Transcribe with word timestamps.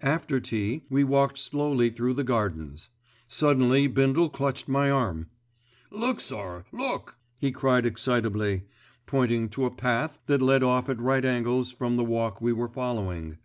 After 0.00 0.40
tea 0.40 0.84
we 0.88 1.04
walked 1.04 1.36
slowly 1.36 1.90
through 1.90 2.14
the 2.14 2.24
Gardens. 2.24 2.88
Suddenly 3.28 3.88
Bindle 3.88 4.30
clutched 4.30 4.68
my 4.68 4.90
arm. 4.90 5.26
"Look, 5.90 6.18
sir! 6.18 6.64
Look!" 6.72 7.18
he 7.36 7.52
cried 7.52 7.84
excitably, 7.84 8.62
pointing 9.04 9.50
to 9.50 9.66
a 9.66 9.70
path 9.70 10.18
that 10.28 10.40
led 10.40 10.62
off 10.62 10.88
at 10.88 10.98
right 10.98 11.26
angles 11.26 11.72
from 11.72 11.98
the 11.98 12.04
walk 12.06 12.40
we 12.40 12.54
were 12.54 12.68
following. 12.70 13.36